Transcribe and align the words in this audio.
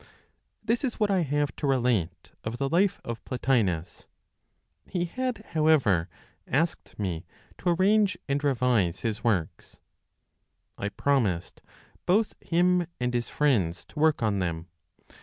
This 0.63 0.83
is 0.83 0.99
what 0.99 1.11
I 1.11 1.21
have 1.21 1.55
to 1.57 1.67
relate 1.67 2.31
of 2.43 2.57
the 2.57 2.67
life 2.67 2.99
of 3.05 3.23
Plotinos. 3.23 4.07
He 4.87 5.05
had, 5.05 5.45
however, 5.49 6.09
asked 6.47 6.97
me 6.97 7.23
to 7.59 7.69
arrange 7.69 8.17
and 8.27 8.43
revise 8.43 9.01
his 9.01 9.23
works. 9.23 9.77
I 10.75 10.89
promised 10.89 11.61
both 12.07 12.33
him 12.41 12.87
and 12.99 13.13
his 13.13 13.29
friends 13.29 13.85
to 13.89 13.99
work 13.99 14.23
on 14.23 14.39
them. 14.39 14.65